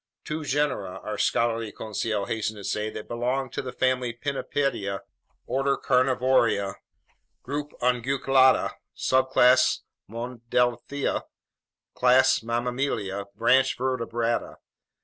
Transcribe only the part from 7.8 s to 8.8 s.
Unguiculata,